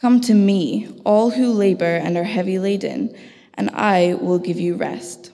Come 0.00 0.20
to 0.22 0.34
me, 0.34 0.88
all 1.04 1.30
who 1.30 1.52
labor 1.52 1.96
and 1.96 2.16
are 2.16 2.24
heavy 2.24 2.60
laden, 2.60 3.16
and 3.54 3.68
I 3.70 4.14
will 4.14 4.38
give 4.38 4.60
you 4.60 4.76
rest. 4.76 5.32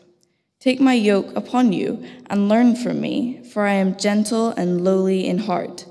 Take 0.59 0.81
my 0.81 0.95
yoke 0.95 1.37
upon 1.37 1.75
you 1.75 2.03
and 2.27 2.49
learn 2.49 2.75
from 2.75 2.99
me, 2.99 3.43
for 3.53 3.67
I 3.67 3.75
am 3.75 3.99
gentle 3.99 4.49
and 4.51 4.83
lowly 4.83 5.27
in 5.27 5.37
heart, 5.37 5.85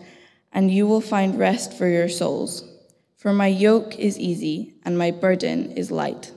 and 0.51 0.71
you 0.71 0.87
will 0.87 1.01
find 1.01 1.37
rest 1.37 1.73
for 1.73 1.87
your 1.87 2.09
souls. 2.09 2.67
For 3.15 3.31
my 3.31 3.45
yoke 3.45 3.99
is 3.99 4.17
easy 4.17 4.73
and 4.83 4.97
my 4.97 5.11
burden 5.11 5.73
is 5.73 5.91
light. 5.91 6.31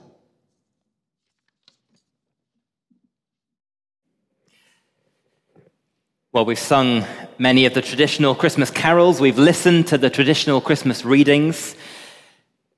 Well, 6.32 6.44
we've 6.44 6.58
sung 6.58 7.06
many 7.38 7.64
of 7.64 7.72
the 7.72 7.80
traditional 7.80 8.34
Christmas 8.34 8.70
carols, 8.70 9.22
we've 9.22 9.38
listened 9.38 9.86
to 9.86 9.96
the 9.96 10.10
traditional 10.10 10.60
Christmas 10.60 11.02
readings. 11.02 11.74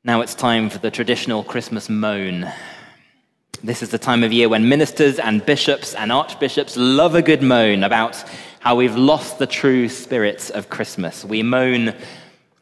Now 0.09 0.23
it's 0.23 0.35
time 0.35 0.71
for 0.71 0.79
the 0.79 0.91
traditional 0.91 1.45
Christmas 1.45 1.91
moan. 1.91 2.51
This 3.63 3.83
is 3.83 3.91
the 3.91 3.99
time 3.99 4.25
of 4.25 4.33
year 4.33 4.49
when 4.49 4.67
ministers 4.67 5.19
and 5.19 5.45
bishops 5.45 5.95
and 5.95 6.11
archbishops 6.11 6.79
love 6.79 7.15
a 7.15 7.21
good 7.21 7.43
moan 7.43 7.85
about 7.85 8.25
how 8.61 8.75
we've 8.75 8.97
lost 8.97 9.39
the 9.39 9.47
true 9.47 9.87
spirit 9.87 10.49
of 10.53 10.71
Christmas. 10.71 11.27
We 11.27 11.43
moan 11.43 11.95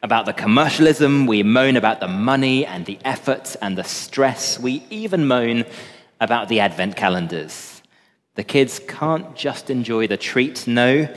about 0.03 0.25
the 0.25 0.33
commercialism, 0.33 1.25
we 1.25 1.41
moan 1.41 1.77
about 1.77 2.01
the 2.01 2.09
money 2.09 2.65
and 2.65 2.85
the 2.85 2.99
effort 3.05 3.55
and 3.61 3.77
the 3.77 3.85
stress. 3.85 4.59
We 4.59 4.83
even 4.89 5.25
moan 5.25 5.63
about 6.19 6.49
the 6.49 6.59
advent 6.59 6.97
calendars. 6.97 7.81
The 8.35 8.43
kids 8.43 8.77
can't 8.89 9.37
just 9.37 9.69
enjoy 9.69 10.07
the 10.07 10.17
treat, 10.17 10.67
no, 10.67 11.07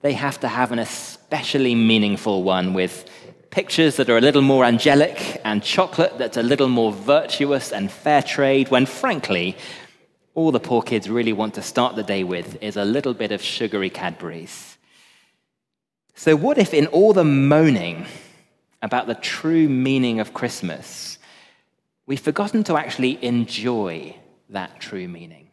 they 0.00 0.14
have 0.14 0.40
to 0.40 0.48
have 0.48 0.72
an 0.72 0.78
especially 0.78 1.74
meaningful 1.74 2.42
one 2.42 2.72
with 2.72 3.10
pictures 3.50 3.96
that 3.96 4.08
are 4.10 4.18
a 4.18 4.20
little 4.20 4.42
more 4.42 4.64
angelic 4.64 5.40
and 5.44 5.62
chocolate 5.62 6.18
that's 6.18 6.36
a 6.36 6.42
little 6.42 6.68
more 6.68 6.92
virtuous 6.92 7.72
and 7.72 7.90
fair 7.90 8.22
trade, 8.22 8.68
when 8.68 8.86
frankly, 8.86 9.56
all 10.34 10.52
the 10.52 10.60
poor 10.60 10.82
kids 10.82 11.10
really 11.10 11.32
want 11.32 11.54
to 11.54 11.62
start 11.62 11.96
the 11.96 12.02
day 12.02 12.24
with 12.24 12.62
is 12.62 12.76
a 12.76 12.84
little 12.84 13.14
bit 13.14 13.32
of 13.32 13.42
sugary 13.42 13.90
Cadbury's. 13.90 14.76
So, 16.14 16.36
what 16.36 16.58
if 16.58 16.74
in 16.74 16.86
all 16.88 17.12
the 17.12 17.24
moaning 17.24 18.06
about 18.82 19.06
the 19.06 19.14
true 19.14 19.68
meaning 19.68 20.20
of 20.20 20.34
Christmas, 20.34 21.18
we've 22.06 22.20
forgotten 22.20 22.64
to 22.64 22.76
actually 22.76 23.22
enjoy 23.24 24.16
that 24.50 24.80
true 24.80 25.08
meaning? 25.08 25.47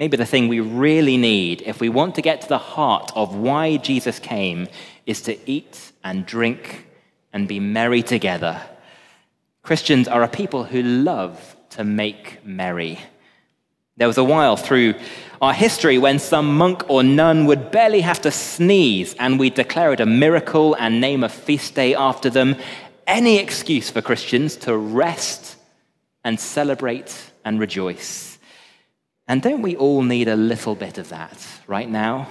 Maybe 0.00 0.16
the 0.16 0.24
thing 0.24 0.48
we 0.48 0.60
really 0.60 1.18
need 1.18 1.60
if 1.66 1.78
we 1.78 1.90
want 1.90 2.14
to 2.14 2.22
get 2.22 2.40
to 2.40 2.48
the 2.48 2.56
heart 2.56 3.12
of 3.14 3.36
why 3.36 3.76
Jesus 3.76 4.18
came 4.18 4.66
is 5.04 5.20
to 5.22 5.36
eat 5.48 5.92
and 6.02 6.24
drink 6.24 6.86
and 7.34 7.46
be 7.46 7.60
merry 7.60 8.02
together. 8.02 8.62
Christians 9.62 10.08
are 10.08 10.22
a 10.22 10.28
people 10.28 10.64
who 10.64 10.82
love 10.82 11.54
to 11.76 11.84
make 11.84 12.42
merry. 12.46 12.98
There 13.98 14.08
was 14.08 14.16
a 14.16 14.24
while 14.24 14.56
through 14.56 14.94
our 15.42 15.52
history 15.52 15.98
when 15.98 16.18
some 16.18 16.56
monk 16.56 16.88
or 16.88 17.02
nun 17.02 17.44
would 17.44 17.70
barely 17.70 18.00
have 18.00 18.22
to 18.22 18.30
sneeze 18.30 19.14
and 19.18 19.38
we'd 19.38 19.52
declare 19.52 19.92
it 19.92 20.00
a 20.00 20.06
miracle 20.06 20.74
and 20.76 21.02
name 21.02 21.22
a 21.22 21.28
feast 21.28 21.74
day 21.74 21.94
after 21.94 22.30
them. 22.30 22.56
Any 23.06 23.36
excuse 23.36 23.90
for 23.90 24.00
Christians 24.00 24.56
to 24.64 24.74
rest 24.74 25.56
and 26.24 26.40
celebrate 26.40 27.14
and 27.44 27.60
rejoice. 27.60 28.29
And 29.30 29.40
don't 29.40 29.62
we 29.62 29.76
all 29.76 30.02
need 30.02 30.26
a 30.26 30.34
little 30.34 30.74
bit 30.74 30.98
of 30.98 31.10
that 31.10 31.46
right 31.68 31.88
now? 31.88 32.26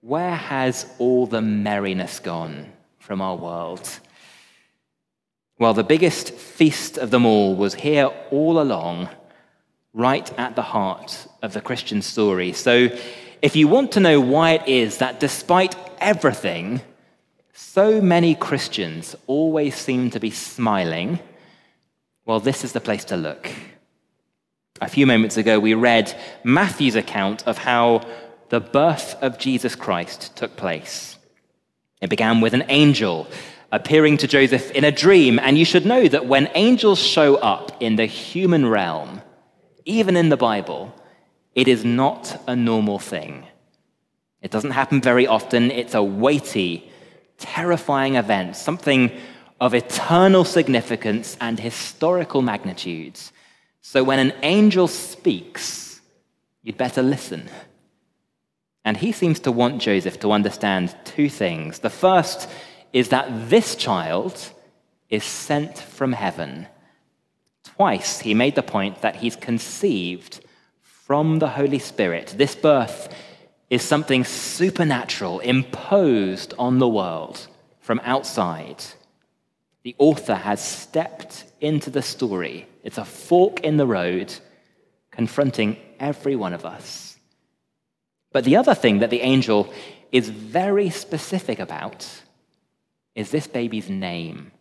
Where 0.00 0.34
has 0.34 0.86
all 0.98 1.28
the 1.28 1.40
merriness 1.40 2.18
gone 2.18 2.72
from 2.98 3.20
our 3.20 3.36
world? 3.36 3.88
Well, 5.60 5.72
the 5.72 5.84
biggest 5.84 6.34
feast 6.34 6.98
of 6.98 7.12
them 7.12 7.24
all 7.24 7.54
was 7.54 7.74
here 7.74 8.10
all 8.32 8.60
along 8.60 9.08
right 9.92 10.36
at 10.36 10.56
the 10.56 10.62
heart 10.62 11.28
of 11.42 11.52
the 11.52 11.60
Christian 11.60 12.02
story. 12.02 12.52
So, 12.52 12.88
if 13.40 13.54
you 13.54 13.68
want 13.68 13.92
to 13.92 14.00
know 14.00 14.20
why 14.20 14.54
it 14.54 14.66
is 14.66 14.98
that 14.98 15.20
despite 15.20 15.76
everything, 16.00 16.80
so 17.52 18.00
many 18.00 18.34
Christians 18.34 19.14
always 19.28 19.76
seem 19.76 20.10
to 20.10 20.18
be 20.18 20.32
smiling, 20.32 21.20
well, 22.26 22.40
this 22.40 22.64
is 22.64 22.72
the 22.72 22.80
place 22.80 23.04
to 23.04 23.16
look. 23.16 23.48
A 24.80 24.88
few 24.88 25.06
moments 25.06 25.36
ago, 25.36 25.60
we 25.60 25.74
read 25.74 26.12
Matthew's 26.42 26.96
account 26.96 27.46
of 27.46 27.58
how 27.58 28.00
the 28.48 28.60
birth 28.60 29.14
of 29.22 29.38
Jesus 29.38 29.74
Christ 29.74 30.34
took 30.36 30.56
place. 30.56 31.16
It 32.00 32.10
began 32.10 32.40
with 32.40 32.52
an 32.52 32.64
angel 32.68 33.28
appearing 33.70 34.18
to 34.18 34.26
Joseph 34.26 34.70
in 34.72 34.84
a 34.84 34.90
dream, 34.90 35.38
and 35.38 35.56
you 35.56 35.64
should 35.64 35.86
know 35.86 36.08
that 36.08 36.26
when 36.26 36.50
angels 36.54 36.98
show 36.98 37.36
up 37.36 37.80
in 37.80 37.96
the 37.96 38.06
human 38.06 38.66
realm, 38.66 39.22
even 39.84 40.16
in 40.16 40.28
the 40.28 40.36
Bible, 40.36 40.94
it 41.54 41.68
is 41.68 41.84
not 41.84 42.42
a 42.46 42.56
normal 42.56 42.98
thing. 42.98 43.46
It 44.40 44.50
doesn't 44.50 44.72
happen 44.72 45.00
very 45.00 45.26
often. 45.26 45.70
It's 45.70 45.94
a 45.94 46.02
weighty, 46.02 46.90
terrifying 47.38 48.16
event, 48.16 48.56
something 48.56 49.12
of 49.60 49.74
eternal 49.74 50.44
significance 50.44 51.36
and 51.40 51.60
historical 51.60 52.42
magnitudes. 52.42 53.32
So 53.82 54.02
when 54.02 54.18
an 54.18 54.32
angel 54.42 54.88
speaks, 54.88 56.00
you'd 56.62 56.78
better 56.78 57.02
listen. 57.02 57.48
And 58.84 58.96
he 58.96 59.12
seems 59.12 59.40
to 59.40 59.52
want 59.52 59.82
Joseph 59.82 60.18
to 60.20 60.32
understand 60.32 60.96
two 61.04 61.28
things. 61.28 61.80
The 61.80 61.90
first 61.90 62.48
is 62.92 63.10
that 63.10 63.50
this 63.50 63.76
child 63.76 64.50
is 65.10 65.22
sent 65.22 65.78
from 65.78 66.12
heaven 66.12 66.66
Twice 67.76 68.20
he 68.20 68.34
made 68.34 68.54
the 68.54 68.62
point 68.62 69.00
that 69.02 69.16
he's 69.16 69.36
conceived 69.36 70.40
from 70.82 71.38
the 71.38 71.48
Holy 71.48 71.78
Spirit. 71.78 72.34
This 72.36 72.54
birth 72.54 73.14
is 73.70 73.82
something 73.82 74.24
supernatural 74.24 75.40
imposed 75.40 76.54
on 76.58 76.78
the 76.78 76.88
world 76.88 77.46
from 77.80 78.00
outside. 78.04 78.84
The 79.82 79.96
author 79.98 80.34
has 80.34 80.64
stepped 80.64 81.44
into 81.60 81.90
the 81.90 82.02
story. 82.02 82.66
It's 82.84 82.98
a 82.98 83.04
fork 83.04 83.60
in 83.60 83.76
the 83.76 83.86
road 83.86 84.32
confronting 85.10 85.76
every 85.98 86.36
one 86.36 86.52
of 86.52 86.64
us. 86.64 87.16
But 88.32 88.44
the 88.44 88.56
other 88.56 88.74
thing 88.74 89.00
that 89.00 89.10
the 89.10 89.20
angel 89.20 89.72
is 90.10 90.28
very 90.28 90.90
specific 90.90 91.58
about 91.58 92.08
is 93.14 93.30
this 93.30 93.46
baby's 93.46 93.90
name. 93.90 94.52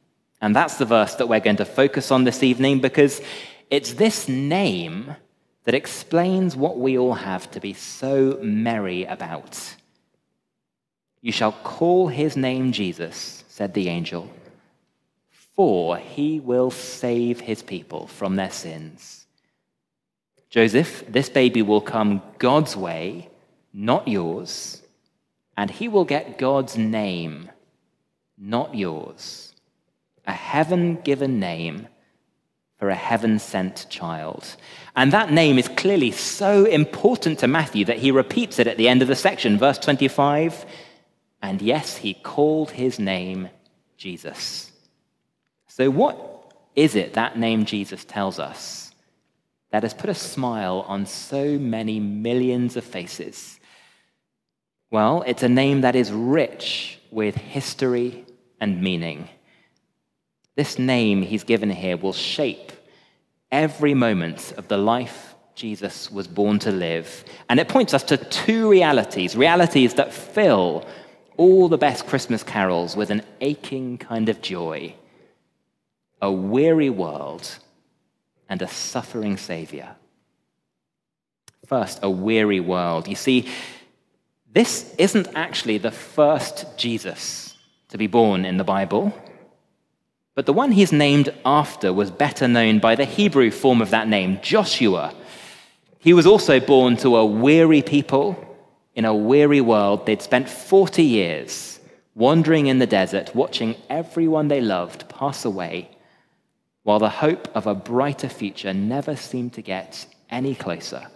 And 0.42 0.56
that's 0.56 0.78
the 0.78 0.86
verse 0.86 1.16
that 1.16 1.28
we're 1.28 1.40
going 1.40 1.58
to 1.58 1.66
focus 1.66 2.12
on 2.12 2.24
this 2.24 2.44
evening 2.44 2.80
because 2.80 3.22
it's 3.70 3.94
this 3.94 4.28
name 4.28 5.16
that 5.64 5.76
explains 5.76 6.56
what 6.56 6.80
we 6.80 6.98
all 6.98 7.14
have 7.14 7.50
to 7.52 7.60
be 7.60 7.74
so 7.74 8.40
merry 8.42 9.06
about. 9.06 9.76
You 11.22 11.32
shall 11.32 11.52
call 11.52 12.08
his 12.08 12.36
name 12.36 12.72
Jesus, 12.72 13.44
said 13.48 13.74
the 13.76 13.88
angel, 13.88 14.30
for 15.62 15.96
he 15.96 16.40
will 16.40 16.72
save 16.72 17.40
his 17.40 17.62
people 17.62 18.08
from 18.08 18.36
their 18.36 18.50
sins. 18.50 19.28
Joseph, 20.50 21.04
this 21.08 21.30
baby 21.30 21.62
will 21.62 21.82
come 21.82 22.20
God's 22.40 22.76
way, 22.76 23.30
not 23.72 24.08
yours, 24.08 24.82
and 25.56 25.70
he 25.70 25.88
will 25.88 26.04
get 26.04 26.40
God's 26.40 26.80
name, 26.80 27.52
not 28.40 28.74
yours 28.74 29.54
a 30.26 30.32
heaven 30.32 30.96
given 31.04 31.40
name 31.40 31.88
for 32.80 32.90
a 32.90 32.96
heaven 32.96 33.38
sent 33.38 33.86
child. 33.88 34.56
And 34.96 35.14
that 35.14 35.32
name 35.32 35.60
is 35.60 35.68
clearly 35.68 36.10
so 36.10 36.66
important 36.66 37.38
to 37.40 37.48
Matthew 37.48 37.86
that 37.86 38.00
he 38.00 38.10
repeats 38.10 38.58
it 38.58 38.66
at 38.66 38.78
the 38.78 38.88
end 38.88 39.04
of 39.04 39.08
the 39.08 39.16
section, 39.16 39.60
verse 39.60 39.78
25. 39.78 40.66
And 41.44 41.62
yes, 41.62 41.98
he 41.98 42.16
called 42.16 42.72
his 42.72 42.98
name 42.98 43.50
Jesus. 43.98 44.71
So, 45.74 45.90
what 45.90 46.54
is 46.76 46.98
it 46.98 47.14
that 47.14 47.38
name 47.38 47.64
Jesus 47.64 48.04
tells 48.04 48.40
us 48.40 48.94
that 49.70 49.84
has 49.84 49.94
put 49.94 50.10
a 50.10 50.14
smile 50.14 50.84
on 50.86 51.06
so 51.06 51.58
many 51.58 51.98
millions 51.98 52.76
of 52.76 52.84
faces? 52.84 53.58
Well, 54.90 55.24
it's 55.26 55.44
a 55.44 55.48
name 55.48 55.80
that 55.82 55.96
is 55.96 56.12
rich 56.12 57.00
with 57.10 57.36
history 57.36 58.26
and 58.60 58.82
meaning. 58.82 59.30
This 60.58 60.78
name 60.78 61.22
he's 61.22 61.46
given 61.46 61.70
here 61.70 61.96
will 61.96 62.12
shape 62.12 62.74
every 63.50 63.94
moment 63.94 64.54
of 64.58 64.68
the 64.68 64.78
life 64.78 65.36
Jesus 65.56 66.12
was 66.12 66.28
born 66.28 66.60
to 66.60 66.72
live. 66.74 67.24
And 67.48 67.62
it 67.62 67.70
points 67.70 67.94
us 67.94 68.04
to 68.04 68.18
two 68.18 68.70
realities 68.70 69.38
realities 69.38 69.94
that 69.94 70.14
fill 70.14 70.86
all 71.38 71.70
the 71.70 71.78
best 71.78 72.08
Christmas 72.08 72.44
carols 72.44 72.98
with 72.98 73.10
an 73.10 73.22
aching 73.40 73.98
kind 73.98 74.28
of 74.28 74.42
joy 74.42 74.94
a 76.22 76.32
weary 76.32 76.90
world 76.90 77.58
and 78.50 78.62
a 78.62 78.68
suffering 78.68 79.38
Savior. 79.38 79.96
First, 81.66 82.00
a 82.04 82.10
weary 82.10 82.60
world. 82.60 83.08
You 83.08 83.16
see, 83.16 83.48
this 84.54 84.94
isn't 84.98 85.30
actually 85.36 85.78
the 85.78 85.92
first 85.92 86.78
Jesus 86.78 87.56
to 87.90 87.98
be 87.98 88.08
born 88.08 88.46
in 88.46 88.58
the 88.58 88.64
Bible, 88.64 89.14
but 90.36 90.46
the 90.46 90.54
one 90.54 90.72
he's 90.72 90.92
named 90.92 91.34
after 91.46 91.94
was 91.94 92.12
better 92.12 92.48
known 92.48 92.80
by 92.80 92.96
the 92.96 93.06
Hebrew 93.06 93.52
form 93.52 93.82
of 93.82 93.90
that 93.92 94.08
name, 94.08 94.40
Joshua. 94.42 95.14
He 96.00 96.14
was 96.14 96.26
also 96.26 96.60
born 96.60 96.98
to 96.98 97.18
a 97.18 97.26
weary 97.26 97.82
people 97.82 98.36
in 98.96 99.06
a 99.06 99.16
weary 99.16 99.62
world. 99.62 100.06
They'd 100.06 100.22
spent 100.22 100.50
40 100.50 101.04
years 101.04 101.80
wandering 102.16 102.68
in 102.68 102.80
the 102.80 102.88
desert, 102.88 103.36
watching 103.36 103.76
everyone 103.90 104.48
they 104.48 104.62
loved 104.62 105.08
pass 105.10 105.46
away, 105.46 105.90
while 106.84 107.00
the 107.00 107.10
hope 107.10 107.48
of 107.56 107.68
a 107.68 107.76
brighter 107.76 108.30
future 108.30 108.74
never 108.74 109.16
seemed 109.16 109.54
to 109.54 109.62
get 109.62 110.06
any 110.30 110.56
closer. 110.56 111.08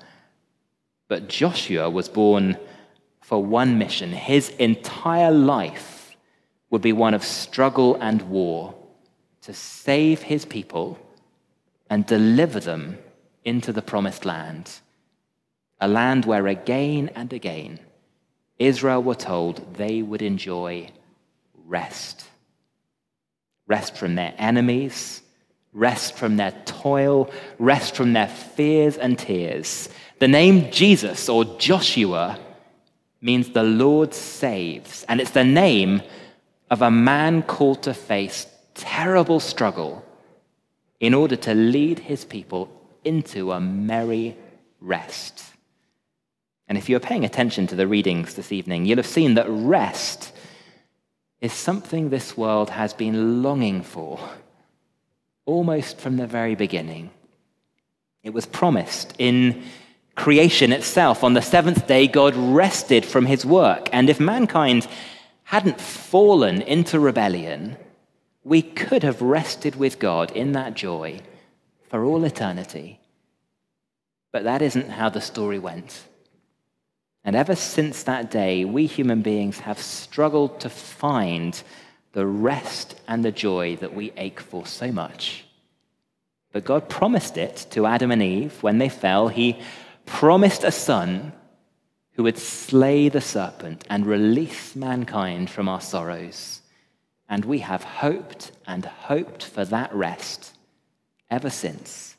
But 1.08 1.28
Joshua 1.28 1.90
was 1.90 2.10
born 2.10 2.58
for 3.22 3.44
one 3.44 3.78
mission. 3.78 4.12
His 4.12 4.50
entire 4.50 5.32
life 5.32 6.16
would 6.70 6.82
be 6.82 6.94
one 6.94 7.14
of 7.14 7.24
struggle 7.24 7.96
and 7.96 8.22
war 8.24 8.76
to 9.42 9.54
save 9.54 10.24
his 10.24 10.46
people 10.46 11.00
and 11.90 12.06
deliver 12.06 12.60
them 12.60 12.98
into 13.44 13.72
the 13.72 13.82
promised 13.82 14.26
land, 14.26 14.72
a 15.80 15.88
land 15.88 16.26
where 16.26 16.48
again 16.48 17.10
and 17.16 17.32
again 17.32 17.80
Israel 18.58 19.04
were 19.04 19.16
told 19.16 19.76
they 19.76 20.02
would 20.02 20.22
enjoy 20.22 20.90
rest. 21.66 22.26
Rest 23.68 23.96
from 23.96 24.16
their 24.16 24.34
enemies, 24.38 25.22
rest 25.76 26.16
from 26.16 26.38
their 26.38 26.54
toil, 26.66 27.30
rest 27.60 27.96
from 27.96 28.14
their 28.14 28.30
fears 28.30 28.98
and 28.98 29.20
tears. 29.20 29.90
The 30.20 30.28
name 30.28 30.72
Jesus 30.72 31.30
or 31.30 31.44
Joshua 31.60 32.40
means 33.22 33.50
the 33.50 33.64
Lord 33.64 34.14
saves, 34.14 35.06
and 35.10 35.20
it's 35.20 35.32
the 35.32 35.44
name 35.44 36.02
of 36.72 36.82
a 36.82 36.90
man 36.90 37.44
called 37.44 37.84
to 37.84 37.94
face 37.94 38.48
terrible 38.74 39.40
struggle 39.40 40.04
in 41.00 41.14
order 41.14 41.36
to 41.36 41.54
lead 41.54 42.00
his 42.00 42.24
people 42.24 42.70
into 43.04 43.52
a 43.52 43.60
merry 43.60 44.38
rest. 44.80 45.44
And 46.68 46.78
if 46.78 46.90
you're 46.90 47.00
paying 47.00 47.26
attention 47.26 47.68
to 47.68 47.76
the 47.76 47.88
readings 47.88 48.36
this 48.36 48.52
evening, 48.52 48.86
you'll 48.86 48.98
have 48.98 49.06
seen 49.06 49.34
that 49.36 49.50
rest 49.50 50.32
is 51.42 51.54
something 51.54 52.10
this 52.10 52.38
world 52.38 52.70
has 52.70 52.94
been 52.94 53.44
longing 53.44 53.84
for 53.84 54.20
almost 55.46 56.00
from 56.00 56.18
the 56.18 56.28
very 56.28 56.56
beginning. 56.56 57.12
It 58.24 58.34
was 58.34 58.46
promised 58.46 59.14
in 59.20 59.64
creation 60.16 60.72
itself. 60.72 61.24
On 61.24 61.34
the 61.34 61.42
seventh 61.42 61.88
day, 61.88 62.08
God 62.08 62.36
rested 62.36 63.06
from 63.06 63.26
his 63.26 63.46
work. 63.46 63.88
And 63.92 64.10
if 64.10 64.20
mankind 64.20 64.88
hadn't 65.44 65.80
fallen 65.80 66.62
into 66.62 67.00
rebellion, 67.00 67.78
we 68.44 68.62
could 68.62 69.04
have 69.04 69.22
rested 69.22 69.76
with 69.76 70.00
God 70.00 70.32
in 70.32 70.54
that 70.54 70.74
joy 70.74 71.22
for 71.90 72.04
all 72.04 72.24
eternity. 72.24 73.00
But 74.32 74.44
that 74.44 74.62
isn't 74.62 74.90
how 74.90 75.10
the 75.10 75.22
story 75.22 75.60
went. 75.60 76.06
And 77.24 77.36
ever 77.36 77.56
since 77.56 78.04
that 78.04 78.30
day, 78.30 78.66
we 78.66 78.86
human 78.86 79.22
beings 79.22 79.60
have 79.60 79.80
struggled 79.80 80.60
to 80.60 80.70
find 80.70 81.62
the 82.16 82.26
rest 82.26 82.96
and 83.10 83.26
the 83.26 83.32
joy 83.32 83.76
that 83.76 83.94
we 83.94 84.14
ache 84.16 84.40
for 84.40 84.66
so 84.66 84.90
much. 84.90 85.44
But 86.54 86.64
God 86.64 86.88
promised 86.88 87.36
it 87.36 87.68
to 87.72 87.86
Adam 87.86 88.10
and 88.10 88.24
Eve 88.24 88.64
when 88.64 88.78
they 88.78 88.88
fell. 88.88 89.28
He 89.28 89.60
promised 90.06 90.64
a 90.64 90.72
son 90.72 91.34
who 92.14 92.24
would 92.24 92.38
slay 92.38 93.10
the 93.10 93.20
serpent 93.20 93.84
and 93.90 94.06
release 94.06 94.78
mankind 94.78 95.50
from 95.50 95.68
our 95.68 95.82
sorrows. 95.82 96.62
And 97.28 97.44
we 97.44 97.60
have 97.60 97.84
hoped 97.84 98.54
and 98.66 98.86
hoped 98.86 99.44
for 99.44 99.66
that 99.66 99.94
rest 99.94 100.56
ever 101.30 101.50
since. 101.50 102.16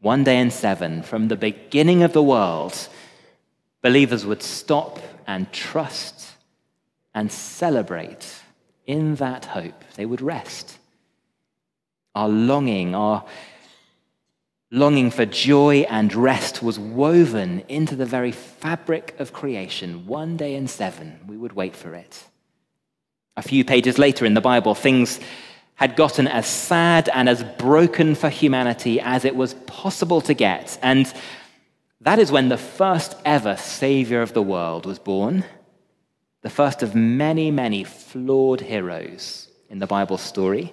One 0.00 0.24
day 0.24 0.40
in 0.40 0.50
seven, 0.50 1.02
from 1.02 1.28
the 1.28 1.36
beginning 1.36 2.02
of 2.02 2.12
the 2.12 2.24
world, 2.24 2.88
believers 3.82 4.26
would 4.26 4.42
stop 4.42 4.98
and 5.28 5.52
trust 5.52 6.32
and 7.14 7.30
celebrate 7.30 8.42
in 8.88 9.14
that 9.16 9.44
hope. 9.44 9.84
They 9.94 10.06
would 10.06 10.20
rest. 10.20 10.78
Our 12.16 12.28
longing, 12.28 12.96
our 12.96 13.24
longing 14.72 15.12
for 15.12 15.26
joy 15.26 15.86
and 15.88 16.12
rest 16.12 16.62
was 16.62 16.78
woven 16.78 17.60
into 17.68 17.94
the 17.94 18.06
very 18.06 18.32
fabric 18.32 19.14
of 19.20 19.32
creation. 19.32 20.06
One 20.06 20.36
day 20.36 20.56
in 20.56 20.66
seven, 20.66 21.20
we 21.28 21.36
would 21.36 21.52
wait 21.52 21.76
for 21.76 21.94
it. 21.94 22.24
A 23.36 23.42
few 23.42 23.64
pages 23.64 23.98
later 23.98 24.24
in 24.24 24.34
the 24.34 24.40
Bible, 24.40 24.74
things 24.74 25.20
had 25.76 25.94
gotten 25.94 26.26
as 26.26 26.46
sad 26.46 27.08
and 27.10 27.28
as 27.28 27.44
broken 27.56 28.16
for 28.16 28.28
humanity 28.28 29.00
as 29.00 29.24
it 29.24 29.36
was 29.36 29.54
possible 29.66 30.20
to 30.22 30.34
get. 30.34 30.76
And 30.82 31.12
that 32.00 32.18
is 32.18 32.32
when 32.32 32.48
the 32.48 32.58
first 32.58 33.14
ever 33.24 33.56
Savior 33.56 34.22
of 34.22 34.32
the 34.32 34.42
world 34.42 34.86
was 34.86 34.98
born, 34.98 35.44
the 36.42 36.50
first 36.50 36.82
of 36.82 36.94
many, 36.94 37.50
many 37.50 37.84
flawed 37.84 38.60
heroes 38.60 39.48
in 39.68 39.78
the 39.78 39.86
Bible 39.86 40.18
story. 40.18 40.72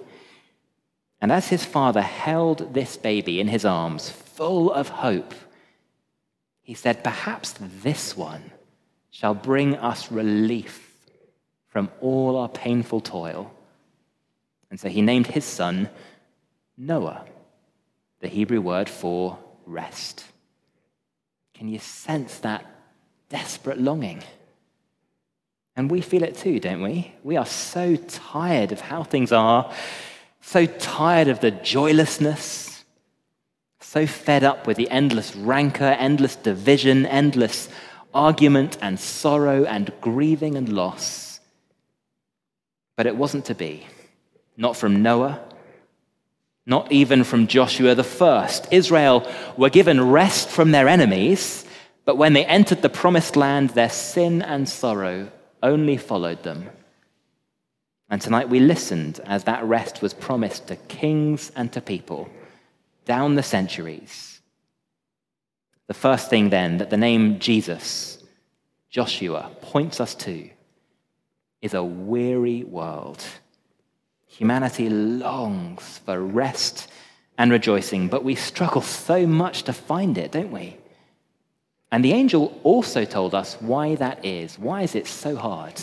And 1.20 1.32
as 1.32 1.48
his 1.48 1.64
father 1.64 2.02
held 2.02 2.74
this 2.74 2.96
baby 2.96 3.40
in 3.40 3.48
his 3.48 3.64
arms, 3.64 4.10
full 4.10 4.72
of 4.72 4.88
hope, 4.88 5.34
he 6.62 6.74
said, 6.74 7.02
Perhaps 7.02 7.54
this 7.60 8.16
one 8.16 8.52
shall 9.10 9.34
bring 9.34 9.76
us 9.76 10.12
relief 10.12 10.94
from 11.68 11.90
all 12.00 12.36
our 12.36 12.48
painful 12.48 13.00
toil. 13.00 13.52
And 14.70 14.78
so 14.78 14.88
he 14.88 15.02
named 15.02 15.26
his 15.26 15.44
son 15.44 15.88
Noah, 16.76 17.24
the 18.20 18.28
Hebrew 18.28 18.60
word 18.60 18.88
for 18.88 19.38
rest. 19.64 20.24
Can 21.54 21.68
you 21.68 21.78
sense 21.78 22.38
that 22.40 22.64
desperate 23.30 23.78
longing? 23.78 24.22
And 25.76 25.90
we 25.90 26.00
feel 26.00 26.22
it 26.22 26.36
too, 26.36 26.58
don't 26.58 26.82
we? 26.82 27.12
We 27.22 27.36
are 27.36 27.46
so 27.46 27.96
tired 27.96 28.72
of 28.72 28.80
how 28.80 29.02
things 29.02 29.30
are 29.30 29.70
so 30.46 30.64
tired 30.64 31.26
of 31.26 31.40
the 31.40 31.50
joylessness, 31.50 32.84
so 33.80 34.06
fed 34.06 34.44
up 34.44 34.66
with 34.66 34.76
the 34.76 34.88
endless 34.90 35.34
rancor, 35.34 35.96
endless 35.98 36.36
division, 36.36 37.04
endless 37.04 37.68
argument 38.14 38.78
and 38.80 38.98
sorrow 38.98 39.64
and 39.64 39.92
grieving 40.00 40.56
and 40.56 40.68
loss. 40.68 41.40
But 42.94 43.06
it 43.06 43.16
wasn't 43.16 43.46
to 43.46 43.56
be. 43.56 43.86
Not 44.56 44.76
from 44.76 45.02
Noah, 45.02 45.40
not 46.64 46.90
even 46.92 47.24
from 47.24 47.48
Joshua 47.48 47.96
the 47.96 48.04
first. 48.04 48.68
Israel 48.70 49.30
were 49.56 49.68
given 49.68 50.10
rest 50.10 50.48
from 50.48 50.70
their 50.70 50.88
enemies, 50.88 51.64
but 52.04 52.16
when 52.16 52.34
they 52.34 52.46
entered 52.46 52.82
the 52.82 52.88
promised 52.88 53.34
land, 53.34 53.70
their 53.70 53.90
sin 53.90 54.42
and 54.42 54.68
sorrow 54.68 55.30
only 55.62 55.96
followed 55.96 56.42
them. 56.42 56.70
And 58.08 58.20
tonight 58.20 58.48
we 58.48 58.60
listened 58.60 59.20
as 59.24 59.44
that 59.44 59.64
rest 59.64 60.00
was 60.00 60.14
promised 60.14 60.68
to 60.68 60.76
kings 60.76 61.50
and 61.56 61.72
to 61.72 61.80
people 61.80 62.28
down 63.04 63.34
the 63.34 63.42
centuries. 63.42 64.40
The 65.86 65.94
first 65.94 66.30
thing, 66.30 66.50
then, 66.50 66.78
that 66.78 66.90
the 66.90 66.96
name 66.96 67.38
Jesus, 67.38 68.22
Joshua, 68.90 69.50
points 69.60 70.00
us 70.00 70.14
to 70.16 70.50
is 71.62 71.74
a 71.74 71.84
weary 71.84 72.64
world. 72.64 73.24
Humanity 74.26 74.88
longs 74.88 75.98
for 76.04 76.20
rest 76.20 76.88
and 77.38 77.50
rejoicing, 77.50 78.08
but 78.08 78.24
we 78.24 78.34
struggle 78.34 78.82
so 78.82 79.26
much 79.26 79.62
to 79.64 79.72
find 79.72 80.18
it, 80.18 80.32
don't 80.32 80.52
we? 80.52 80.76
And 81.90 82.04
the 82.04 82.12
angel 82.12 82.58
also 82.62 83.04
told 83.04 83.34
us 83.34 83.56
why 83.60 83.94
that 83.96 84.24
is. 84.24 84.58
Why 84.58 84.82
is 84.82 84.94
it 84.94 85.06
so 85.06 85.36
hard? 85.36 85.80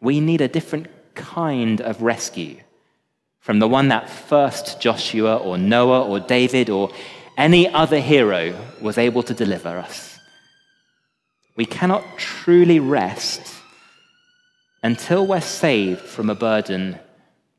We 0.00 0.20
need 0.20 0.40
a 0.40 0.48
different 0.48 0.88
kind 1.14 1.80
of 1.80 2.02
rescue 2.02 2.58
from 3.40 3.58
the 3.58 3.68
one 3.68 3.88
that 3.88 4.10
first 4.10 4.80
Joshua 4.80 5.36
or 5.36 5.58
Noah 5.58 6.06
or 6.06 6.20
David 6.20 6.70
or 6.70 6.90
any 7.36 7.68
other 7.68 8.00
hero 8.00 8.54
was 8.80 8.98
able 8.98 9.22
to 9.22 9.34
deliver 9.34 9.78
us. 9.78 10.18
We 11.56 11.64
cannot 11.64 12.04
truly 12.18 12.78
rest 12.78 13.54
until 14.82 15.26
we're 15.26 15.40
saved 15.40 16.00
from 16.00 16.30
a 16.30 16.34
burden 16.34 16.98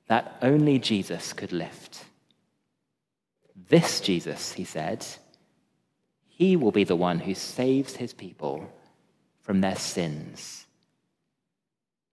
that 0.08 0.38
only 0.42 0.80
Jesus 0.80 1.34
could 1.34 1.52
lift. 1.52 2.06
This 3.70 4.00
Jesus, 4.00 4.54
he 4.54 4.64
said, 4.64 5.06
he 6.40 6.56
will 6.56 6.72
be 6.72 6.86
the 6.86 6.96
one 6.96 7.20
who 7.20 7.36
saves 7.36 7.98
his 7.98 8.14
people 8.14 8.66
from 9.42 9.60
their 9.60 9.76
sins. 9.76 10.66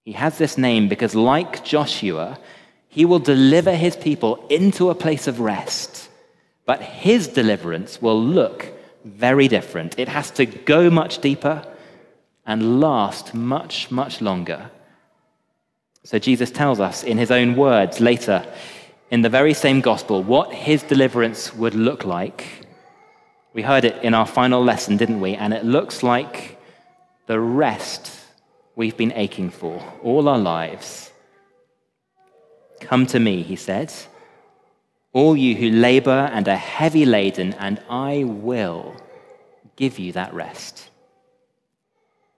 He 0.04 0.12
has 0.12 0.37
this 0.37 0.59
name 0.59 0.88
because, 0.88 1.14
like 1.14 1.64
Joshua, 1.64 2.40
he 2.88 3.04
will 3.04 3.21
deliver 3.21 3.73
his 3.73 3.95
people 3.95 4.45
into 4.50 4.90
a 4.90 4.97
place 4.97 5.28
of 5.28 5.38
rest. 5.38 6.09
But 6.64 6.83
his 6.83 7.28
deliverance 7.28 8.02
will 8.02 8.21
look 8.21 8.66
very 9.04 9.47
different. 9.47 9.97
It 9.97 10.09
has 10.09 10.33
to 10.33 10.45
go 10.45 10.90
much 10.90 11.21
deeper 11.21 11.64
and 12.45 12.80
last 12.80 13.33
much, 13.33 13.92
much 13.92 14.21
longer. 14.21 14.73
So 16.02 16.18
Jesus 16.18 16.50
tells 16.50 16.80
us 16.80 17.04
in 17.04 17.16
his 17.16 17.30
own 17.30 17.54
words 17.54 18.00
later 18.00 18.45
in 19.12 19.23
the 19.23 19.28
very 19.28 19.54
same 19.54 19.80
gospel 19.80 20.25
what 20.25 20.52
his 20.52 20.83
deliverance 20.83 21.54
would 21.54 21.76
look 21.76 22.04
like. 22.04 22.65
We 23.56 23.62
heard 23.62 23.86
it 23.86 24.02
in 24.02 24.12
our 24.12 24.26
final 24.26 24.62
lesson, 24.62 24.98
didn't 24.98 25.18
we? 25.18 25.34
And 25.34 25.54
it 25.54 25.64
looks 25.64 26.02
like 26.02 26.60
the 27.26 27.40
rest 27.40 28.12
we've 28.75 28.98
been 28.98 29.14
aching 29.14 29.48
for 29.48 29.82
all 30.02 30.28
our 30.28 30.36
lives. 30.36 31.10
Come 32.80 33.06
to 33.06 33.18
me, 33.18 33.42
he 33.42 33.56
said, 33.56 33.94
all 35.14 35.34
you 35.34 35.54
who 35.54 35.70
labor 35.70 36.30
and 36.34 36.46
are 36.46 36.54
heavy 36.54 37.06
laden, 37.06 37.54
and 37.54 37.80
I 37.88 38.25
will 38.25 38.94
give 39.76 39.98
you 39.98 40.12
that 40.12 40.34
rest. 40.34 40.90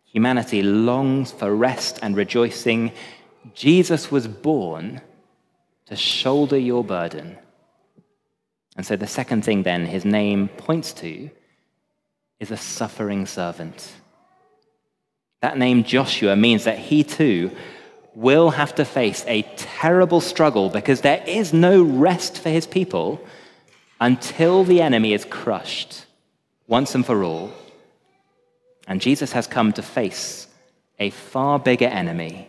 Humanity 0.04 0.62
longs 0.62 1.32
for 1.32 1.52
rest 1.52 1.98
and 2.00 2.14
rejoicing 2.14 2.92
Jesus 3.54 4.08
was 4.12 4.28
born 4.28 5.00
to 5.86 5.96
shoulder 5.96 6.56
your 6.56 6.84
burden. 6.84 7.38
And 8.78 8.86
so, 8.86 8.94
the 8.94 9.08
second 9.08 9.44
thing, 9.44 9.64
then, 9.64 9.86
his 9.86 10.04
name 10.04 10.46
points 10.46 10.92
to 10.94 11.30
is 12.38 12.52
a 12.52 12.56
suffering 12.56 13.26
servant. 13.26 13.92
That 15.42 15.58
name, 15.58 15.82
Joshua, 15.82 16.36
means 16.36 16.62
that 16.62 16.78
he 16.78 17.02
too 17.02 17.50
will 18.14 18.50
have 18.50 18.76
to 18.76 18.84
face 18.84 19.24
a 19.26 19.42
terrible 19.56 20.20
struggle 20.20 20.70
because 20.70 21.00
there 21.00 21.24
is 21.26 21.52
no 21.52 21.82
rest 21.82 22.38
for 22.38 22.50
his 22.50 22.68
people 22.68 23.20
until 24.00 24.62
the 24.62 24.80
enemy 24.80 25.12
is 25.12 25.24
crushed 25.24 26.06
once 26.68 26.94
and 26.94 27.04
for 27.04 27.24
all. 27.24 27.52
And 28.86 29.00
Jesus 29.00 29.32
has 29.32 29.48
come 29.48 29.72
to 29.72 29.82
face 29.82 30.46
a 31.00 31.10
far 31.10 31.58
bigger 31.58 31.86
enemy 31.86 32.48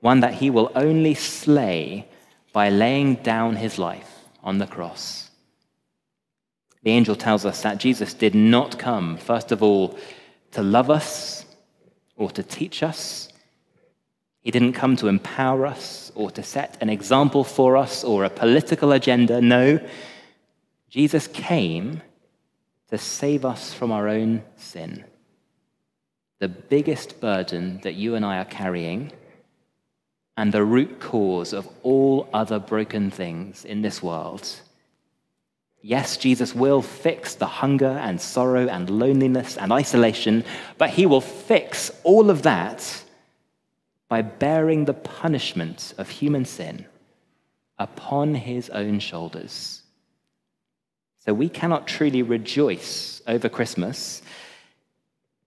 one 0.00 0.20
that 0.20 0.34
he 0.34 0.50
will 0.50 0.72
only 0.74 1.14
slay 1.14 2.08
by 2.52 2.70
laying 2.70 3.14
down 3.16 3.54
his 3.54 3.78
life 3.78 4.17
on 4.42 4.58
the 4.58 4.66
cross. 4.66 5.30
The 6.82 6.90
angel 6.90 7.16
tells 7.16 7.44
us 7.44 7.62
that 7.62 7.78
Jesus 7.78 8.14
did 8.14 8.34
not 8.34 8.78
come, 8.78 9.16
first 9.16 9.52
of 9.52 9.62
all, 9.62 9.98
to 10.52 10.62
love 10.62 10.90
us 10.90 11.44
or 12.16 12.30
to 12.30 12.42
teach 12.42 12.82
us. 12.82 13.28
He 14.40 14.50
didn't 14.50 14.72
come 14.72 14.96
to 14.96 15.08
empower 15.08 15.66
us 15.66 16.10
or 16.14 16.30
to 16.30 16.42
set 16.42 16.78
an 16.80 16.88
example 16.88 17.44
for 17.44 17.76
us 17.76 18.04
or 18.04 18.24
a 18.24 18.30
political 18.30 18.92
agenda. 18.92 19.40
No, 19.40 19.80
Jesus 20.88 21.26
came 21.26 22.00
to 22.90 22.96
save 22.96 23.44
us 23.44 23.74
from 23.74 23.92
our 23.92 24.08
own 24.08 24.42
sin. 24.56 25.04
The 26.38 26.48
biggest 26.48 27.20
burden 27.20 27.80
that 27.82 27.94
you 27.94 28.14
and 28.14 28.24
I 28.24 28.38
are 28.38 28.44
carrying 28.44 29.12
and 30.38 30.52
the 30.52 30.62
root 30.62 31.00
cause 31.00 31.52
of 31.52 31.68
all 31.82 32.28
other 32.32 32.60
broken 32.60 33.10
things 33.10 33.64
in 33.64 33.82
this 33.82 34.00
world. 34.00 34.48
Yes, 35.82 36.16
Jesus 36.16 36.54
will 36.54 36.80
fix 36.80 37.34
the 37.34 37.46
hunger 37.46 37.98
and 38.00 38.20
sorrow 38.20 38.68
and 38.68 38.88
loneliness 38.88 39.56
and 39.56 39.72
isolation, 39.72 40.44
but 40.78 40.90
he 40.90 41.06
will 41.06 41.20
fix 41.20 41.90
all 42.04 42.30
of 42.30 42.42
that 42.42 43.02
by 44.08 44.22
bearing 44.22 44.84
the 44.84 44.94
punishment 44.94 45.92
of 45.98 46.08
human 46.08 46.44
sin 46.44 46.86
upon 47.76 48.36
his 48.36 48.70
own 48.70 49.00
shoulders. 49.00 49.82
So 51.26 51.34
we 51.34 51.48
cannot 51.48 51.88
truly 51.88 52.22
rejoice 52.22 53.20
over 53.26 53.48
Christmas 53.48 54.22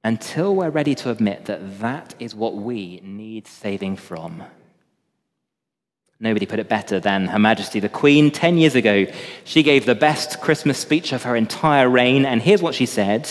until 0.04 0.54
we're 0.54 0.70
ready 0.70 0.96
to 0.96 1.12
admit 1.12 1.46
that 1.46 1.80
that 1.80 2.14
is 2.20 2.36
what 2.36 2.56
we 2.56 3.00
need 3.06 3.48
saving 3.48 3.96
from. 3.96 4.44
Nobody 6.24 6.46
put 6.46 6.60
it 6.60 6.70
better 6.70 7.00
than 7.00 7.26
Her 7.26 7.40
Majesty 7.40 7.80
the 7.80 7.90
Queen. 7.90 8.30
Ten 8.30 8.60
years 8.60 8.76
ago, 8.76 9.08
she 9.44 9.64
gave 9.64 9.88
the 9.88 9.96
best 9.96 10.40
Christmas 10.40 10.78
speech 10.78 11.14
of 11.14 11.24
her 11.24 11.36
entire 11.36 11.90
reign, 11.90 12.28
and 12.28 12.44
here's 12.44 12.62
what 12.62 12.76
she 12.76 12.86
said 12.86 13.28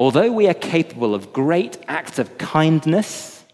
Although 0.00 0.32
we 0.32 0.48
are 0.48 0.54
capable 0.54 1.14
of 1.14 1.32
great 1.32 1.78
acts 1.86 2.18
of 2.18 2.38
kindness, 2.38 3.44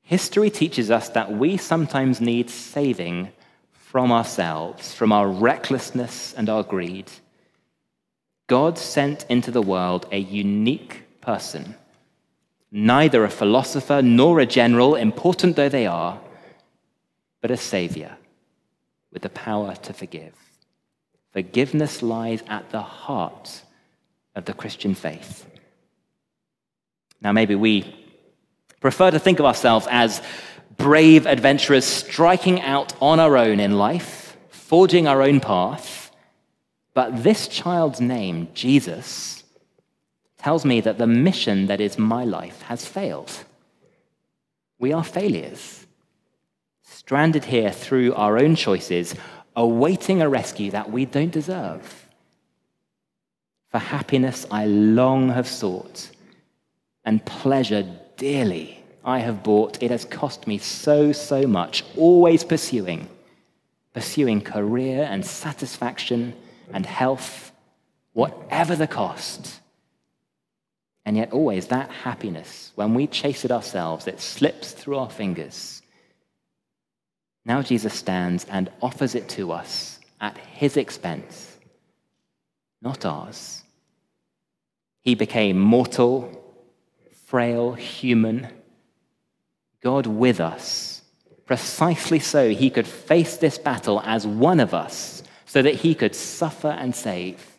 history 0.00 0.48
teaches 0.48 0.90
us 0.90 1.10
that 1.10 1.30
we 1.30 1.58
sometimes 1.58 2.18
need 2.18 2.48
saving 2.48 3.28
from 3.72 4.10
ourselves, 4.10 4.94
from 4.94 5.12
our 5.12 5.28
recklessness 5.28 6.32
and 6.32 6.48
our 6.48 6.62
greed. 6.62 7.10
God 8.46 8.78
sent 8.78 9.26
into 9.28 9.50
the 9.50 9.60
world 9.60 10.06
a 10.10 10.18
unique 10.18 11.02
person, 11.20 11.74
neither 12.72 13.22
a 13.22 13.30
philosopher 13.30 14.00
nor 14.00 14.40
a 14.40 14.46
general, 14.46 14.94
important 14.94 15.56
though 15.56 15.68
they 15.68 15.86
are 15.86 16.18
but 17.40 17.50
a 17.50 17.56
Savior 17.56 18.16
with 19.12 19.22
the 19.22 19.28
power 19.30 19.74
to 19.74 19.92
forgive. 19.92 20.34
Forgiveness 21.32 22.02
lies 22.02 22.42
at 22.48 22.70
the 22.70 22.82
heart 22.82 23.62
of 24.34 24.44
the 24.44 24.52
Christian 24.52 24.94
faith. 24.94 25.46
Now, 27.20 27.32
maybe 27.32 27.54
we 27.54 27.94
prefer 28.80 29.10
to 29.10 29.18
think 29.18 29.38
of 29.38 29.46
ourselves 29.46 29.86
as 29.90 30.22
brave 30.76 31.26
adventurers 31.26 31.84
striking 31.84 32.60
out 32.60 32.94
on 33.00 33.18
our 33.18 33.36
own 33.36 33.60
in 33.60 33.76
life, 33.76 34.36
forging 34.48 35.06
our 35.06 35.22
own 35.22 35.40
path. 35.40 36.10
But 36.94 37.22
this 37.22 37.48
child's 37.48 38.00
name, 38.00 38.48
Jesus, 38.54 39.42
tells 40.38 40.64
me 40.64 40.80
that 40.80 40.98
the 40.98 41.06
mission 41.06 41.66
that 41.66 41.80
is 41.80 41.98
my 41.98 42.24
life 42.24 42.62
has 42.62 42.86
failed. 42.86 43.44
We 44.78 44.92
are 44.92 45.04
failures 45.04 45.87
stranded 47.08 47.46
here 47.46 47.70
through 47.70 48.12
our 48.16 48.36
own 48.36 48.54
choices, 48.54 49.14
awaiting 49.56 50.20
a 50.20 50.28
rescue 50.28 50.70
that 50.70 50.92
we 50.92 51.06
don't 51.06 51.30
deserve. 51.30 52.06
For 53.70 53.78
happiness 53.78 54.44
I 54.50 54.66
long 54.66 55.30
have 55.30 55.48
sought, 55.48 56.10
and 57.06 57.24
pleasure 57.24 57.88
dearly 58.18 58.84
I 59.02 59.20
have 59.20 59.42
bought. 59.42 59.82
It 59.82 59.90
has 59.90 60.04
cost 60.04 60.46
me 60.46 60.58
so, 60.58 61.12
so 61.12 61.46
much, 61.46 61.82
always 61.96 62.44
pursuing, 62.44 63.08
pursuing 63.94 64.42
career 64.42 65.08
and 65.10 65.24
satisfaction 65.24 66.34
and 66.74 66.84
health, 66.84 67.52
whatever 68.12 68.76
the 68.76 68.86
cost. 68.86 69.60
And 71.06 71.16
yet, 71.16 71.32
always 71.32 71.68
that 71.68 71.90
happiness, 71.90 72.72
when 72.74 72.92
we 72.92 73.06
chase 73.06 73.46
it 73.46 73.50
ourselves, 73.50 74.06
it 74.06 74.20
slips 74.20 74.72
through 74.72 74.98
our 74.98 75.08
fingers 75.08 75.80
now 77.48 77.62
Jesus 77.62 77.94
stands 77.94 78.44
and 78.44 78.70
offers 78.82 79.14
it 79.14 79.26
to 79.30 79.52
us 79.52 79.98
at 80.20 80.36
his 80.36 80.76
expense, 80.76 81.56
not 82.82 83.06
ours. 83.06 83.62
He 85.00 85.14
became 85.14 85.58
mortal, 85.58 86.44
frail, 87.24 87.72
human, 87.72 88.48
God 89.82 90.06
with 90.06 90.40
us, 90.40 91.00
precisely 91.46 92.18
so 92.18 92.50
he 92.50 92.68
could 92.68 92.86
face 92.86 93.38
this 93.38 93.56
battle 93.56 94.02
as 94.04 94.26
one 94.26 94.60
of 94.60 94.74
us, 94.74 95.22
so 95.46 95.62
that 95.62 95.76
he 95.76 95.94
could 95.94 96.14
suffer 96.14 96.68
and 96.68 96.94
save. 96.94 97.56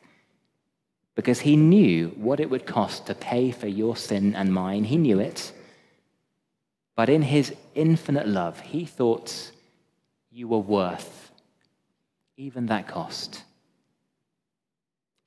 Because 1.15 1.39
he 1.39 1.55
knew 1.55 2.09
what 2.09 2.39
it 2.39 2.51
would 2.51 2.67
cost 2.67 3.07
to 3.07 3.15
pay 3.15 3.49
for 3.49 3.67
your 3.67 3.95
sin 3.95 4.35
and 4.35 4.53
mine. 4.53 4.83
He 4.83 4.97
knew 4.97 5.19
it. 5.19 5.51
But 6.95 7.09
in 7.09 7.23
his 7.23 7.55
infinite 7.73 8.27
love, 8.27 8.59
he 8.59 8.85
thought 8.85 9.51
you 10.39 10.47
were 10.47 10.57
worth 10.57 11.31
even 12.37 12.67
that 12.67 12.87
cost. 12.87 13.43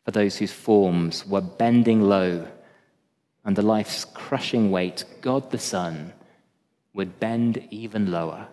For 0.07 0.11
those 0.11 0.39
whose 0.39 0.51
forms 0.51 1.27
were 1.27 1.43
bending 1.43 2.01
low 2.01 2.49
under 3.45 3.61
life's 3.61 4.07
crushing 4.07 4.71
weight, 4.71 5.05
God 5.21 5.51
the 5.51 5.59
Son 5.59 6.15
would 6.95 7.21
bend 7.21 7.69
even 7.71 8.11
lower. 8.11 8.49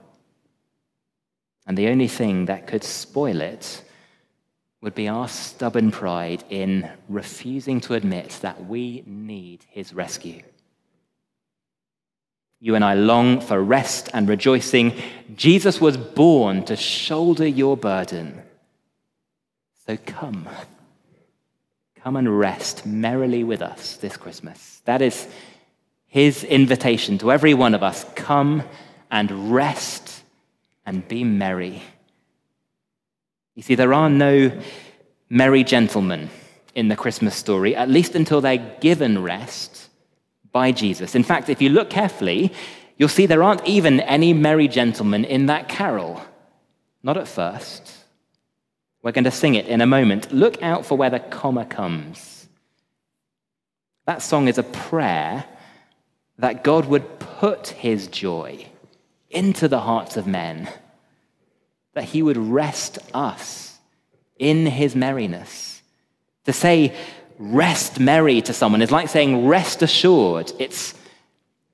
And 1.65 1.77
the 1.77 1.87
only 1.87 2.09
thing 2.09 2.45
that 2.47 2.67
could 2.67 2.83
spoil 2.83 3.39
it 3.39 3.81
would 4.81 4.95
be 4.95 5.07
our 5.07 5.29
stubborn 5.29 5.91
pride 5.91 6.43
in 6.49 6.89
refusing 7.07 7.79
to 7.81 7.93
admit 7.93 8.39
that 8.41 8.65
we 8.65 9.03
need 9.05 9.63
his 9.69 9.93
rescue. 9.93 10.41
You 12.61 12.75
and 12.75 12.83
I 12.83 12.93
long 12.93 13.39
for 13.39 13.61
rest 13.61 14.09
and 14.13 14.27
rejoicing. 14.27 14.93
Jesus 15.35 15.79
was 15.79 15.95
born 15.95 16.65
to 16.65 16.75
shoulder 16.75 17.47
your 17.47 17.77
burden. 17.77 18.41
So 19.87 19.97
come. 20.05 20.47
Come 22.03 22.15
and 22.17 22.39
rest 22.39 22.85
merrily 22.85 23.43
with 23.43 23.61
us 23.61 23.97
this 23.97 24.17
Christmas. 24.17 24.81
That 24.85 25.01
is 25.01 25.27
his 26.07 26.43
invitation 26.43 27.17
to 27.19 27.31
every 27.31 27.53
one 27.53 27.73
of 27.73 27.83
us. 27.83 28.05
Come 28.15 28.63
and 29.09 29.53
rest 29.53 30.23
and 30.85 31.07
be 31.07 31.23
merry. 31.23 31.81
You 33.55 33.63
see, 33.63 33.75
there 33.75 33.93
are 33.93 34.09
no 34.09 34.51
merry 35.29 35.63
gentlemen 35.63 36.29
in 36.75 36.87
the 36.87 36.95
Christmas 36.95 37.35
story, 37.35 37.75
at 37.75 37.89
least 37.89 38.15
until 38.15 38.41
they're 38.41 38.75
given 38.79 39.21
rest 39.21 39.88
by 40.51 40.71
Jesus. 40.71 41.15
In 41.15 41.23
fact, 41.23 41.49
if 41.49 41.61
you 41.61 41.69
look 41.69 41.89
carefully, 41.89 42.51
you'll 42.97 43.09
see 43.09 43.25
there 43.25 43.43
aren't 43.43 43.65
even 43.67 43.99
any 44.01 44.33
merry 44.33 44.67
gentlemen 44.67 45.25
in 45.25 45.47
that 45.47 45.69
carol. 45.69 46.21
Not 47.03 47.17
at 47.17 47.27
first. 47.27 47.95
We're 49.01 49.13
going 49.13 49.23
to 49.23 49.31
sing 49.31 49.55
it 49.55 49.67
in 49.67 49.81
a 49.81 49.85
moment. 49.85 50.31
Look 50.33 50.61
out 50.61 50.85
for 50.85 50.97
where 50.97 51.09
the 51.09 51.19
comma 51.19 51.65
comes. 51.65 52.47
That 54.05 54.21
song 54.21 54.47
is 54.47 54.57
a 54.57 54.63
prayer 54.63 55.45
that 56.39 56.63
God 56.63 56.85
would 56.85 57.19
put 57.19 57.67
his 57.67 58.07
joy 58.07 58.67
into 59.29 59.67
the 59.67 59.79
hearts 59.79 60.17
of 60.17 60.25
men, 60.25 60.69
that 61.93 62.05
he 62.05 62.23
would 62.23 62.37
rest 62.37 62.97
us 63.13 63.77
in 64.37 64.65
his 64.65 64.95
merriness. 64.95 65.81
To 66.45 66.53
say, 66.53 66.95
rest 67.39 67.99
merry 67.99 68.41
to 68.41 68.53
someone 68.53 68.81
is 68.81 68.91
like 68.91 69.07
saying, 69.07 69.47
rest 69.47 69.81
assured. 69.81 70.51
It's 70.59 70.93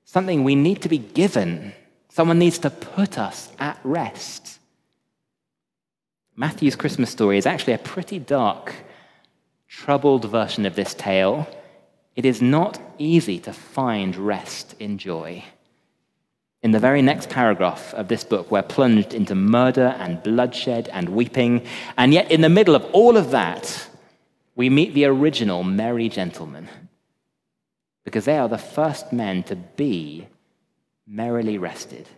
something 0.04 0.44
we 0.44 0.54
need 0.54 0.82
to 0.82 0.88
be 0.88 0.98
given. 0.98 1.72
Someone 2.08 2.38
needs 2.38 2.60
to 2.60 2.70
put 2.70 3.18
us 3.18 3.50
at 3.58 3.78
rest. 3.82 4.58
Matthew's 6.36 6.76
Christmas 6.76 7.10
story 7.10 7.36
is 7.36 7.46
actually 7.46 7.72
a 7.72 7.78
pretty 7.78 8.18
dark, 8.18 8.74
troubled 9.68 10.24
version 10.30 10.64
of 10.66 10.76
this 10.76 10.94
tale. 10.94 11.48
It 12.14 12.24
is 12.24 12.40
not 12.40 12.78
easy 12.98 13.40
to 13.40 13.52
find 13.52 14.16
rest 14.16 14.74
in 14.78 14.98
joy. 14.98 15.44
In 16.62 16.70
the 16.70 16.78
very 16.78 17.02
next 17.02 17.28
paragraph 17.28 17.92
of 17.94 18.08
this 18.08 18.24
book, 18.24 18.50
we're 18.50 18.62
plunged 18.62 19.14
into 19.14 19.34
murder 19.34 19.94
and 19.98 20.22
bloodshed 20.22 20.88
and 20.88 21.08
weeping, 21.08 21.66
and 21.96 22.14
yet 22.14 22.30
in 22.30 22.40
the 22.40 22.48
middle 22.48 22.74
of 22.74 22.84
all 22.92 23.16
of 23.16 23.30
that, 23.30 23.88
we 24.56 24.68
meet 24.68 24.94
the 24.94 25.04
original 25.04 25.62
merry 25.62 26.08
gentlemen, 26.08 26.68
because 28.04 28.24
they 28.24 28.38
are 28.38 28.48
the 28.48 28.58
first 28.58 29.12
men 29.12 29.44
to 29.44 29.54
be 29.54 30.26
merrily 31.06 31.58
rested 31.58 32.08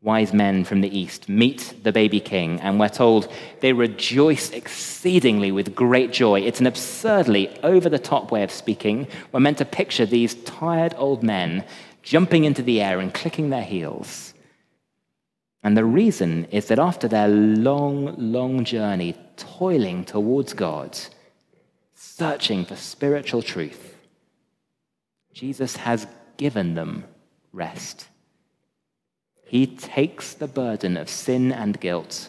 wise 0.00 0.32
men 0.32 0.62
from 0.64 0.80
the 0.80 0.96
east 0.96 1.28
meet 1.28 1.74
the 1.82 1.92
baby 1.92 2.20
king, 2.20 2.60
and 2.60 2.78
we're 2.78 2.88
told 2.88 3.28
they 3.60 3.72
rejoice 3.72 4.50
exceedingly 4.50 5.50
with 5.50 5.74
great 5.74 6.12
joy. 6.12 6.40
It's 6.40 6.60
an 6.60 6.66
absurdly 6.66 7.48
over 7.64 7.88
the 7.88 7.98
top 7.98 8.30
way 8.30 8.44
of 8.44 8.50
speaking. 8.52 9.08
We're 9.32 9.40
meant 9.40 9.58
to 9.58 9.64
picture 9.64 10.06
these 10.06 10.34
tired 10.44 10.94
old 10.96 11.22
men 11.22 11.64
jumping 12.02 12.44
into 12.44 12.62
the 12.62 12.80
air 12.80 13.00
and 13.00 13.12
clicking 13.12 13.50
their 13.50 13.64
heels. 13.64 14.34
And 15.62 15.76
the 15.76 15.84
reason 15.84 16.44
is 16.46 16.66
that 16.66 16.78
after 16.78 17.08
their 17.08 17.28
long, 17.28 18.14
long 18.16 18.64
journey, 18.64 19.16
toiling 19.36 20.04
towards 20.04 20.52
God, 20.52 20.98
searching 21.94 22.64
for 22.64 22.76
spiritual 22.76 23.42
truth, 23.42 23.96
Jesus 25.32 25.76
has 25.76 26.06
given 26.36 26.74
them 26.74 27.04
rest. 27.52 28.08
He 29.44 29.66
takes 29.66 30.34
the 30.34 30.46
burden 30.46 30.96
of 30.96 31.08
sin 31.08 31.52
and 31.52 31.80
guilt 31.80 32.28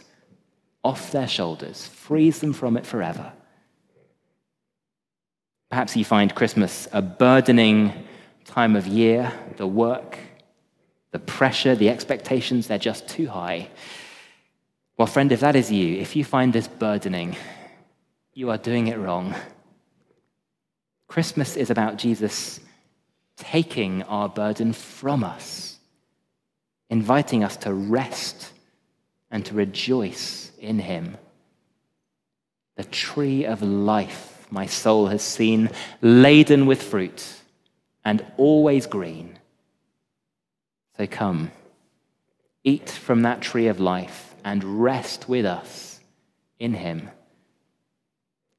off 0.83 1.11
their 1.11 1.27
shoulders, 1.27 1.85
frees 1.85 2.39
them 2.39 2.53
from 2.53 2.77
it 2.77 2.85
forever. 2.85 3.33
Perhaps 5.69 5.95
you 5.95 6.05
find 6.05 6.33
Christmas 6.33 6.87
a 6.91 7.01
burdening 7.01 7.93
time 8.45 8.75
of 8.75 8.87
year, 8.87 9.31
the 9.57 9.67
work, 9.67 10.17
the 11.11 11.19
pressure, 11.19 11.75
the 11.75 11.89
expectations, 11.89 12.67
they're 12.67 12.77
just 12.77 13.07
too 13.07 13.27
high. 13.27 13.69
Well, 14.97 15.07
friend, 15.07 15.31
if 15.31 15.39
that 15.39 15.55
is 15.55 15.71
you, 15.71 15.97
if 15.97 16.15
you 16.15 16.23
find 16.23 16.53
this 16.53 16.67
burdening, 16.67 17.35
you 18.33 18.49
are 18.49 18.57
doing 18.57 18.87
it 18.87 18.97
wrong. 18.97 19.35
Christmas 21.07 21.55
is 21.55 21.69
about 21.69 21.97
Jesus 21.97 22.59
taking 23.37 24.03
our 24.03 24.29
burden 24.29 24.73
from 24.73 25.23
us 25.23 25.79
inviting 26.89 27.43
us 27.43 27.57
to 27.57 27.73
rest 27.73 28.51
and 29.31 29.45
to 29.45 29.53
rejoice 29.53 30.51
in 30.59 30.79
Him. 30.79 31.17
The 32.75 32.83
tree 32.83 33.45
of 33.45 33.61
life 33.61 34.47
my 34.51 34.65
soul 34.65 35.07
has 35.07 35.21
seen, 35.21 35.69
laden 36.01 36.65
with 36.65 36.81
fruit 36.81 37.23
and 38.03 38.25
always 38.37 38.87
green. 38.87 39.37
So 40.97 41.07
come, 41.07 41.51
eat 42.63 42.89
from 42.89 43.21
that 43.21 43.41
tree 43.41 43.67
of 43.67 43.79
life 43.79 44.35
and 44.43 44.83
rest 44.83 45.29
with 45.29 45.45
us 45.45 45.99
in 46.59 46.73
Him. 46.73 47.09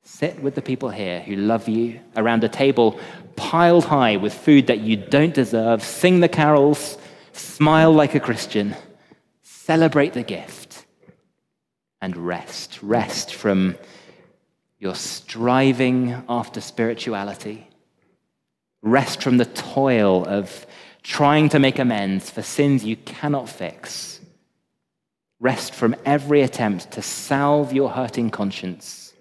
Sit 0.03 0.43
with 0.43 0.55
the 0.55 0.63
people 0.63 0.91
here 0.91 1.21
who 1.21 1.37
love 1.37 1.69
you 1.69 2.01
around 2.17 2.43
a 2.43 2.49
table 2.49 2.99
piled 3.37 3.85
high 3.85 4.17
with 4.17 4.35
food 4.35 4.67
that 4.69 4.81
you 4.81 4.97
don't 4.97 5.35
deserve. 5.35 5.83
Sing 5.83 6.21
the 6.21 6.29
carols 6.29 6.99
Smile 7.33 7.93
like 7.93 8.15
a 8.15 8.21
Christian, 8.21 8.75
celebrate 9.43 10.13
the 10.13 10.23
gift, 10.23 10.85
and 12.01 12.17
rest. 12.17 12.79
Rest 12.83 13.35
from 13.35 13.77
your 14.79 14.95
striving 14.95 16.25
after 16.29 16.61
spirituality. 16.61 17.69
Rest 18.83 19.23
from 19.23 19.37
the 19.37 19.45
toil 19.45 20.25
of 20.27 20.67
trying 21.03 21.49
to 21.51 21.59
make 21.59 21.79
amends 21.79 22.31
for 22.31 22.43
sins 22.43 22.85
you 22.85 22.97
cannot 22.97 23.49
fix. 23.49 24.21
Rest 25.39 25.75
from 25.75 25.97
every 26.05 26.43
attempt 26.43 26.91
to 26.93 27.03
salve 27.03 27.73
your 27.73 27.91
hurting 27.91 28.31
conscience 28.31 29.15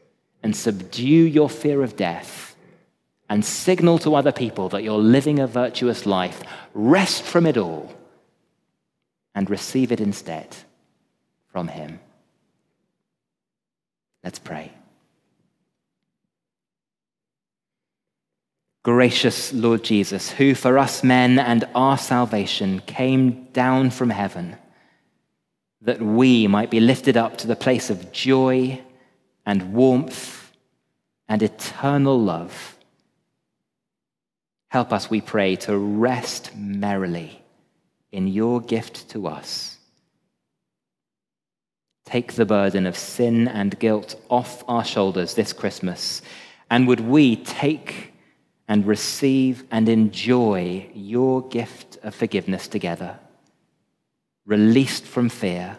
and 0.44 0.56
subdue 0.56 1.06
your 1.06 1.50
fear 1.50 1.82
of 1.82 1.96
death 1.96 2.56
and 3.30 3.46
signal 3.46 4.00
to 4.00 4.16
other 4.16 4.32
people 4.32 4.70
that 4.70 4.84
you're 4.84 4.98
living 4.98 5.40
a 5.40 5.48
virtuous 5.48 6.06
life. 6.06 6.42
Rest 6.74 7.24
from 7.24 7.46
it 7.46 7.58
all 7.58 7.94
and 9.36 9.50
receive 9.50 9.92
it 9.92 10.02
instead 10.02 10.56
from 11.52 11.68
Him. 11.68 12.00
Let's 14.24 14.40
pray. 14.40 14.74
Gracious 18.92 19.54
Lord 19.54 19.84
Jesus, 19.84 20.32
who 20.32 20.56
for 20.56 20.80
us 20.80 21.04
men 21.04 21.38
and 21.38 21.64
our 21.76 21.96
salvation 21.96 22.82
came 22.88 23.44
down 23.54 23.92
from 23.92 24.10
heaven, 24.10 24.56
that 25.82 26.02
we 26.02 26.48
might 26.48 26.72
be 26.72 26.80
lifted 26.80 27.16
up 27.16 27.38
to 27.38 27.46
the 27.46 27.56
place 27.56 27.92
of 27.92 28.12
joy 28.12 28.82
and 29.46 29.74
warmth 29.74 30.52
and 31.28 31.44
eternal 31.44 32.20
love. 32.20 32.80
Help 34.70 34.92
us, 34.92 35.08
we 35.08 35.22
pray, 35.22 35.56
to 35.58 35.78
rest 35.78 36.50
merrily 36.56 37.44
in 38.12 38.28
your 38.28 38.60
gift 38.60 39.08
to 39.10 39.28
us. 39.28 39.78
Take 42.06 42.34
the 42.34 42.46
burden 42.48 42.88
of 42.88 42.98
sin 42.98 43.48
and 43.48 43.78
guilt 43.78 44.16
off 44.30 44.64
our 44.68 44.84
shoulders 44.84 45.36
this 45.36 45.54
Christmas, 45.54 46.24
and 46.72 46.88
would 46.88 47.02
we 47.02 47.36
take 47.36 48.09
and 48.70 48.88
receive 48.88 49.66
and 49.70 49.90
enjoy 49.90 50.90
your 50.94 51.46
gift 51.50 51.98
of 52.04 52.16
forgiveness 52.16 52.70
together, 52.70 53.20
released 54.46 55.04
from 55.04 55.28
fear 55.28 55.76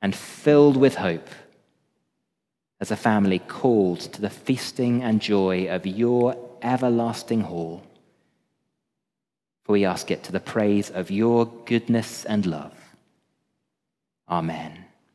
and 0.00 0.16
filled 0.16 0.78
with 0.78 0.94
hope 0.94 1.28
as 2.80 2.90
a 2.90 2.96
family 2.96 3.40
called 3.40 4.00
to 4.00 4.22
the 4.22 4.30
feasting 4.30 5.02
and 5.02 5.20
joy 5.20 5.68
of 5.68 5.86
your 5.86 6.34
everlasting 6.62 7.42
hall 7.42 7.82
for 9.68 9.72
we 9.72 9.84
ask 9.84 10.10
it 10.10 10.22
to 10.22 10.32
the 10.32 10.40
praise 10.40 10.88
of 10.88 11.10
your 11.10 11.44
goodness 11.66 12.24
and 12.24 12.46
love. 12.46 12.72
Amen. 14.26 14.87